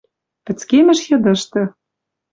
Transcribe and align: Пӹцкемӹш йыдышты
Пӹцкемӹш 0.45 0.99
йыдышты 1.09 1.61